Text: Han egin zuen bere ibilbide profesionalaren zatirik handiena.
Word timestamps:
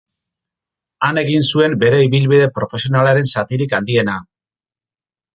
Han 1.07 1.17
egin 1.21 1.43
zuen 1.49 1.75
bere 1.83 1.99
ibilbide 2.05 2.47
profesionalaren 2.55 3.29
zatirik 3.35 3.77
handiena. 3.81 4.17